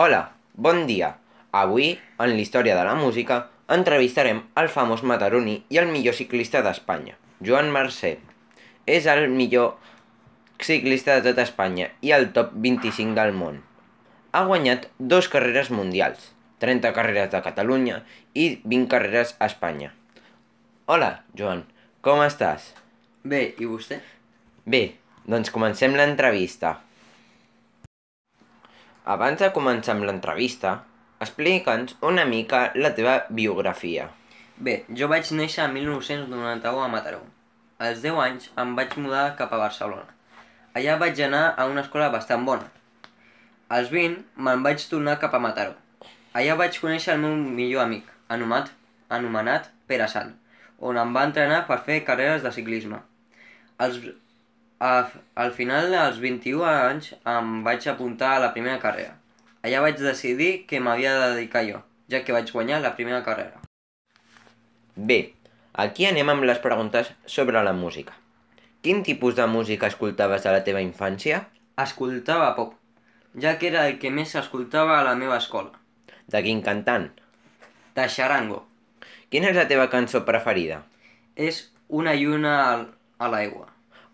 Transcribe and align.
Hola, 0.00 0.30
bon 0.54 0.84
dia. 0.86 1.16
Avui, 1.50 1.88
en 2.22 2.30
la 2.30 2.38
història 2.38 2.76
de 2.78 2.84
la 2.86 2.92
música, 2.94 3.38
entrevistarem 3.66 4.44
el 4.60 4.68
famós 4.70 5.02
mataroní 5.02 5.56
i 5.74 5.80
el 5.82 5.90
millor 5.90 6.14
ciclista 6.14 6.60
d'Espanya, 6.62 7.16
Joan 7.42 7.72
Mercè. 7.74 8.12
És 8.86 9.08
el 9.10 9.26
millor 9.34 9.74
ciclista 10.62 11.18
de 11.18 11.26
tota 11.26 11.42
Espanya 11.42 11.90
i 11.98 12.14
el 12.14 12.28
top 12.30 12.54
25 12.54 13.18
del 13.18 13.34
món. 13.34 13.58
Ha 14.30 14.46
guanyat 14.46 14.86
dos 15.00 15.26
carreres 15.34 15.74
mundials, 15.74 16.30
30 16.62 16.94
carreres 16.94 17.34
de 17.34 17.42
Catalunya 17.50 18.04
i 18.38 18.52
20 18.62 18.86
carreres 18.94 19.34
a 19.40 19.50
Espanya. 19.50 19.90
Hola, 20.86 21.24
Joan, 21.34 21.66
com 22.06 22.22
estàs? 22.22 22.70
Bé, 23.26 23.48
i 23.58 23.66
vostè? 23.66 23.98
Bé, 24.62 24.92
doncs 25.26 25.50
comencem 25.50 25.98
l'entrevista. 25.98 26.78
Abans 29.08 29.40
de 29.40 29.46
començar 29.56 29.94
amb 29.94 30.04
l'entrevista, 30.04 30.70
explica'ns 31.24 31.94
una 32.04 32.26
mica 32.28 32.58
la 32.76 32.90
teva 32.96 33.14
biografia. 33.38 34.10
Bé, 34.66 34.74
jo 34.98 35.06
vaig 35.08 35.30
néixer 35.38 35.62
en 35.64 35.72
1991 35.78 36.82
a 36.84 36.88
Mataró. 36.92 37.22
Als 37.86 38.02
10 38.04 38.20
anys 38.24 38.50
em 38.60 38.74
vaig 38.76 38.98
mudar 39.00 39.22
cap 39.38 39.54
a 39.56 39.62
Barcelona. 39.62 40.12
Allà 40.76 40.98
vaig 41.00 41.22
anar 41.24 41.42
a 41.56 41.64
una 41.70 41.86
escola 41.86 42.10
bastant 42.12 42.44
bona. 42.44 42.68
Als 43.78 43.88
20 43.94 44.20
me'n 44.44 44.68
vaig 44.68 44.84
tornar 44.92 45.16
cap 45.24 45.32
a 45.32 45.40
Mataró. 45.40 45.72
Allà 46.36 46.60
vaig 46.60 46.76
conèixer 46.76 47.16
el 47.16 47.24
meu 47.24 47.32
millor 47.32 47.86
amic, 47.88 48.04
anomenat, 48.28 48.74
anomenat 49.08 49.72
Pere 49.88 50.12
Sant, 50.12 50.34
on 50.84 51.00
em 51.00 51.16
va 51.16 51.24
entrenar 51.30 51.62
per 51.70 51.80
fer 51.88 52.02
carreres 52.04 52.44
de 52.44 52.52
ciclisme. 52.52 53.00
Als, 53.80 54.02
a, 54.04 54.18
al 54.78 55.52
final, 55.52 55.94
als 55.94 56.20
21 56.22 56.64
anys, 56.64 57.14
em 57.26 57.62
vaig 57.66 57.88
apuntar 57.90 58.36
a 58.36 58.42
la 58.44 58.52
primera 58.54 58.78
carrera. 58.78 59.16
Allà 59.66 59.80
vaig 59.82 59.98
decidir 59.98 60.66
que 60.70 60.80
m'havia 60.80 61.16
de 61.18 61.30
dedicar 61.34 61.64
jo, 61.66 61.82
ja 62.10 62.22
que 62.24 62.34
vaig 62.34 62.52
guanyar 62.54 62.80
la 62.82 62.94
primera 62.94 63.24
carrera. 63.26 63.60
Bé, 64.94 65.34
aquí 65.74 66.06
anem 66.06 66.30
amb 66.30 66.46
les 66.46 66.62
preguntes 66.62 67.10
sobre 67.26 67.62
la 67.62 67.74
música. 67.74 68.14
Quin 68.82 69.02
tipus 69.02 69.34
de 69.34 69.46
música 69.50 69.90
escoltaves 69.90 70.46
a 70.46 70.52
la 70.54 70.62
teva 70.66 70.82
infància? 70.84 71.48
Escoltava 71.78 72.52
pop, 72.54 72.76
ja 73.34 73.56
que 73.58 73.70
era 73.72 73.88
el 73.88 73.98
que 73.98 74.10
més 74.14 74.36
escoltava 74.38 75.00
a 75.00 75.04
la 75.06 75.16
meva 75.18 75.38
escola. 75.42 75.74
De 76.30 76.42
quin 76.46 76.62
cantant? 76.62 77.10
De 77.96 78.06
xarango. 78.06 78.62
Quina 79.28 79.50
és 79.50 79.58
la 79.58 79.66
teva 79.70 79.88
cançó 79.90 80.22
preferida? 80.24 80.84
És 81.34 81.66
una 81.88 82.14
lluna 82.14 82.54
a 83.18 83.28
l'aigua, 83.32 83.66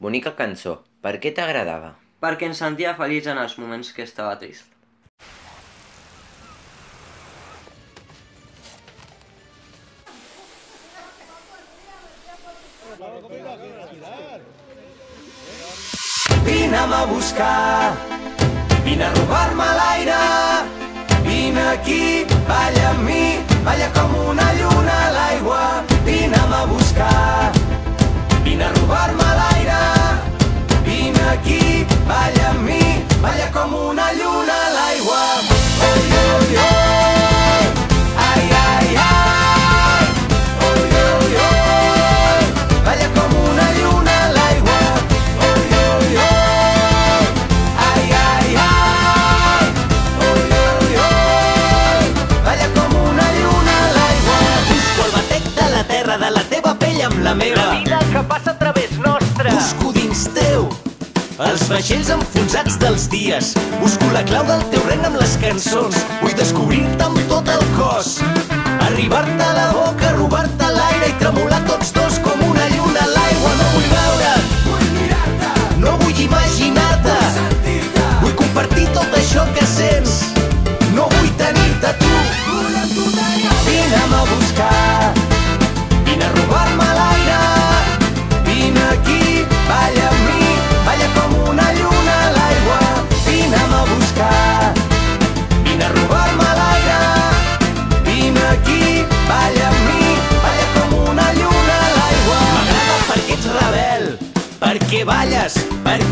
Bonica 0.05 0.34
cançó. 0.36 0.78
Per 1.00 1.19
què 1.20 1.33
t'agradava? 1.33 1.94
perquè 2.24 2.48
em 2.48 2.55
sentia 2.56 2.94
feliç 2.97 3.27
en 3.28 3.38
els 3.41 3.58
moments 3.60 3.91
que 3.92 4.05
estava 4.08 4.36
trist. 4.41 4.70
Vine'm 16.47 16.92
a 16.92 17.03
buscar, 17.10 17.92
vine 18.86 19.04
a 19.04 19.12
robar-me 19.19 19.69
l'aire. 19.81 20.22
Vine 21.28 21.66
aquí, 21.75 22.25
balla 22.48 22.88
amb 22.94 23.04
mi, 23.09 23.22
balla 23.69 23.91
com 23.98 24.16
una 24.31 24.48
lluna 24.60 24.97
a 25.09 25.12
l'aigua. 25.19 25.62
Vine'm 26.09 26.56
a 26.60 26.65
buscar, 26.72 27.53
la 56.94 57.10
teva 57.10 57.10
pell 57.10 57.10
amb 57.10 57.25
la 57.25 57.34
meva. 57.34 57.66
La 57.66 57.78
vida 57.81 57.99
que 58.12 58.22
passa 58.28 58.50
a 58.50 58.59
través 58.59 58.91
nostre. 58.99 59.50
Busco 59.50 59.93
dins 59.93 60.28
teu 60.34 60.69
els 61.44 61.65
vaixells 61.69 62.10
enfonsats 62.15 62.77
dels 62.78 63.09
dies. 63.10 63.55
Busco 63.81 64.06
la 64.12 64.22
clau 64.22 64.44
del 64.47 64.62
teu 64.71 64.82
regne 64.87 65.09
amb 65.09 65.19
les 65.19 65.37
cançons. 65.43 65.97
Vull 66.22 66.34
descobrir-te 66.38 67.04
amb 67.04 67.19
tot 67.28 67.49
el 67.49 67.65
cos. 67.75 68.21
Arribar-te 68.87 69.43
a 69.43 69.54
la 69.56 69.72
boca, 69.75 70.12
robar-te 70.19 70.71
l'aire 70.77 71.10
i 71.10 71.19
tremolar 71.19 71.65
tots 71.66 71.93
dos 71.97 72.21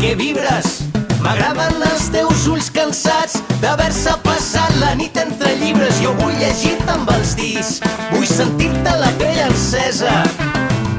perquè 0.03 0.15
vibres. 0.19 0.81
M'agraden 1.23 1.79
els 1.87 2.09
teus 2.11 2.41
ulls 2.51 2.67
cansats 2.75 3.37
d'haver-se 3.61 4.11
passat 4.25 4.73
la 4.81 4.91
nit 4.99 5.15
entre 5.21 5.53
llibres. 5.61 6.01
Jo 6.03 6.11
vull 6.17 6.35
llegir-te 6.41 6.91
amb 6.91 7.07
els 7.13 7.31
dits, 7.39 7.77
vull 8.11 8.27
sentir-te 8.27 8.97
la 8.99 9.11
pell 9.21 9.39
encesa. 9.45 10.17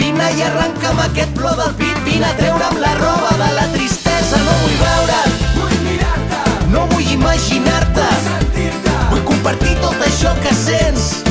Vine 0.00 0.30
i 0.38 0.46
arrenca'm 0.46 1.02
aquest 1.04 1.36
plor 1.36 1.58
del 1.60 1.76
pit, 1.82 2.00
vine 2.08 2.30
a 2.30 2.32
treure'm 2.38 2.80
la 2.80 2.94
roba 3.02 3.34
de 3.42 3.50
la 3.58 3.66
tristesa. 3.74 4.40
No 4.46 4.56
vull 4.62 4.80
veure't, 4.80 5.44
vull 5.58 5.76
mirar-te, 5.84 6.56
no 6.72 6.88
vull 6.94 7.12
imaginar-te, 7.18 8.08
sentir-te, 8.30 8.96
vull 9.12 9.28
compartir 9.34 9.76
tot 9.84 10.08
això 10.08 10.32
que 10.40 10.56
sents. 10.64 11.23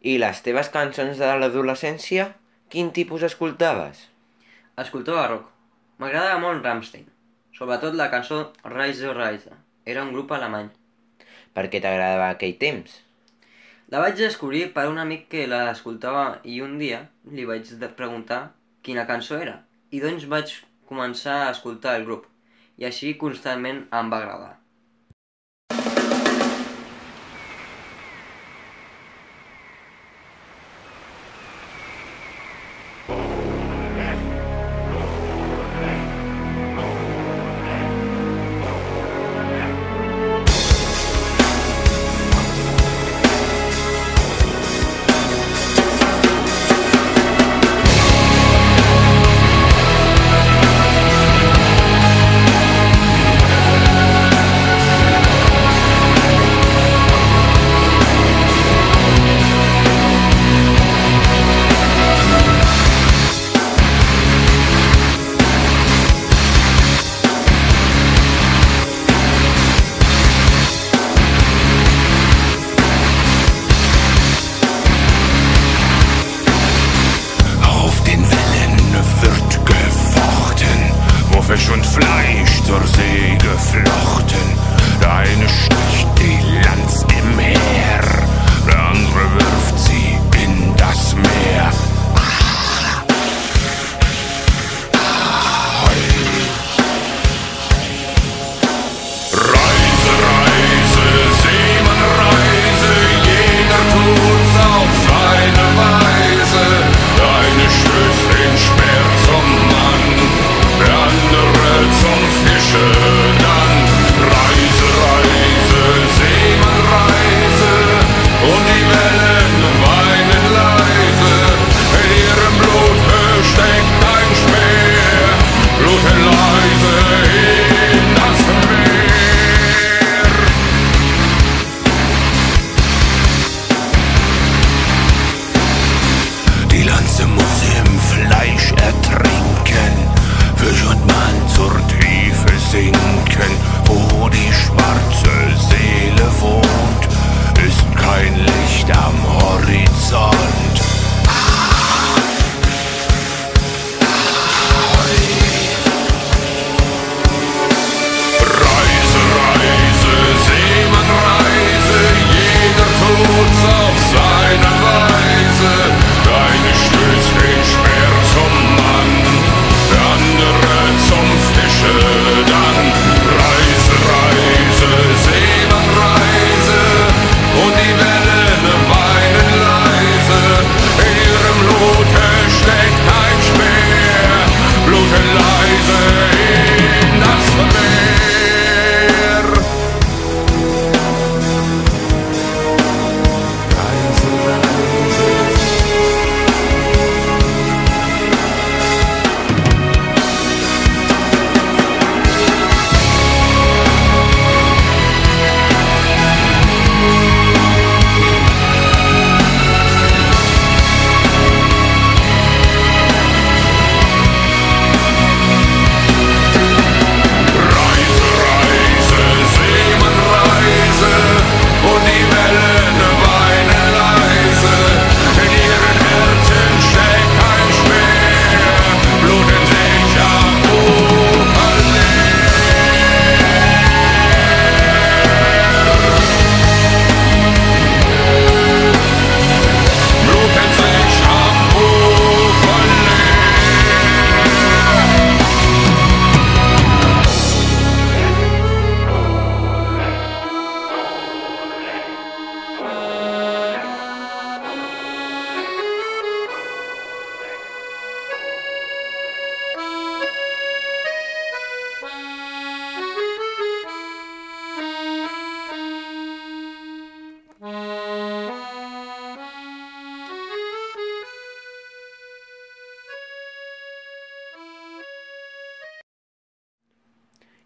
I 0.00 0.14
les 0.16 0.38
teves 0.40 0.70
cançons 0.72 1.18
de 1.20 1.26
l'adolescència? 1.36 2.30
Quin 2.72 2.88
tipus 2.96 3.20
escoltaves? 3.26 4.06
Escoltava 4.80 5.26
rock. 5.26 5.50
M'agradava 6.00 6.38
molt 6.40 6.64
Rammstein. 6.64 7.04
Sobretot 7.52 7.98
la 7.98 8.06
cançó 8.08 8.38
Rise 8.64 9.12
Rise. 9.12 9.52
Era 9.84 10.06
un 10.06 10.14
grup 10.14 10.32
alemany. 10.32 10.70
Per 11.52 11.66
què 11.68 11.82
t'agradava 11.84 12.30
aquell 12.30 12.56
temps? 12.62 12.94
La 13.92 14.00
vaig 14.00 14.16
descobrir 14.16 14.70
per 14.72 14.86
un 14.88 15.02
amic 15.04 15.28
que 15.34 15.44
l'escoltava 15.52 16.24
i 16.48 16.62
un 16.64 16.78
dia 16.80 17.02
li 17.36 17.44
vaig 17.44 17.68
preguntar 18.00 18.40
quina 18.80 19.04
cançó 19.04 19.36
era. 19.36 19.58
I 19.92 20.00
doncs 20.00 20.24
vaig 20.32 20.56
començar 20.88 21.42
a 21.42 21.52
escoltar 21.52 21.98
el 22.00 22.08
grup. 22.08 22.24
I 22.80 22.88
així 22.88 23.18
constantment 23.20 23.84
em 23.92 24.08
va 24.08 24.24
agradar. 24.24 24.59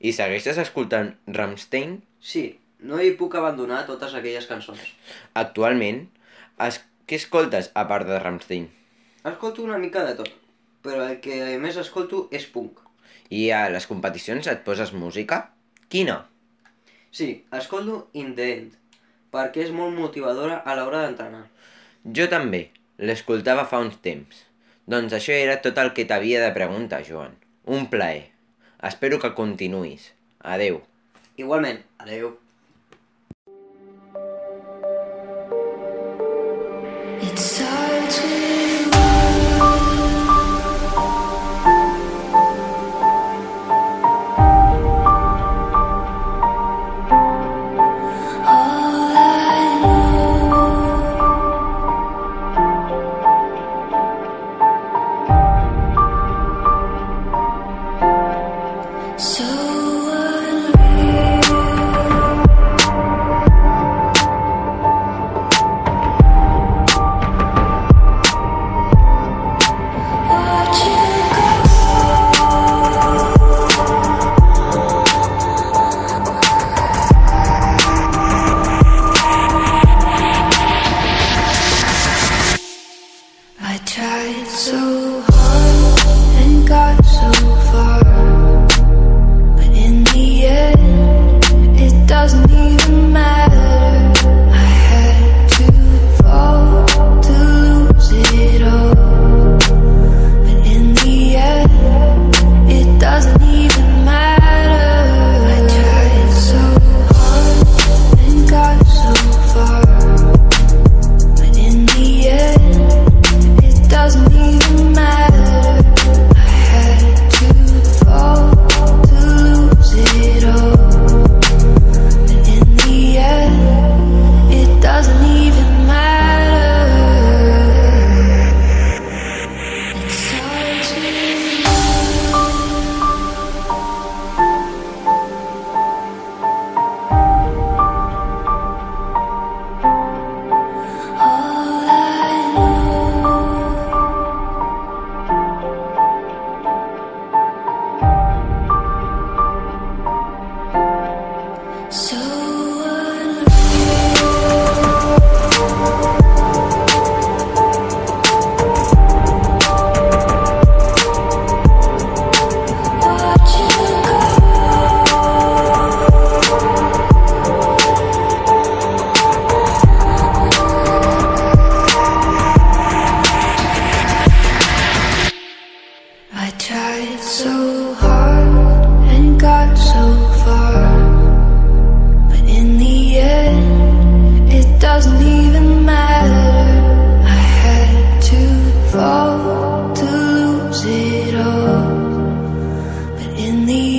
I 0.05 0.13
segueixes 0.13 0.59
escoltant 0.61 1.15
Rammstein? 1.33 1.95
Sí, 2.21 2.43
no 2.85 2.99
hi 3.01 3.15
puc 3.17 3.39
abandonar 3.41 3.87
totes 3.89 4.13
aquelles 4.13 4.45
cançons. 4.51 4.83
Actualment, 5.41 6.03
es... 6.67 6.83
què 7.09 7.17
escoltes 7.17 7.71
a 7.73 7.87
part 7.89 8.09
de 8.09 8.19
Rammstein? 8.21 8.67
Escolto 9.25 9.65
una 9.65 9.79
mica 9.81 10.03
de 10.05 10.13
tot, 10.19 10.29
però 10.85 11.07
el 11.09 11.23
que 11.25 11.39
més 11.63 11.79
escolto 11.81 12.27
és 12.37 12.45
punk. 12.53 12.83
I 13.33 13.49
a 13.57 13.63
les 13.73 13.89
competicions 13.89 14.51
et 14.53 14.61
poses 14.67 14.93
música? 14.93 15.41
Quina? 15.89 16.19
Sí, 17.09 17.31
escolto 17.57 18.11
In 18.21 18.35
The 18.37 18.51
End, 18.59 18.77
perquè 19.33 19.65
és 19.65 19.73
molt 19.73 19.97
motivadora 19.97 20.61
a 20.61 20.77
l'hora 20.77 21.07
d'entrenar. 21.07 21.47
Jo 22.05 22.29
també, 22.29 22.67
l'escoltava 23.01 23.65
fa 23.73 23.81
uns 23.81 23.97
temps. 24.05 24.45
Doncs 24.85 25.17
això 25.17 25.33
era 25.33 25.57
tot 25.65 25.81
el 25.81 25.95
que 25.97 26.05
t'havia 26.05 26.45
de 26.45 26.53
preguntar, 26.53 27.01
Joan. 27.09 27.33
Un 27.65 27.89
plaer. 27.89 28.34
Espero 28.85 29.19
que 29.19 29.31
continuïs. 29.33 30.11
Adeu. 30.55 30.83
Igualment, 31.41 31.81
adeu. 32.05 32.35
It 37.23 37.39
starts 37.39 37.84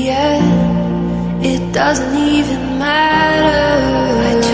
end. 0.09 1.45
It 1.45 1.73
doesn't 1.73 2.15
even 2.17 2.79
matter. 2.79 4.44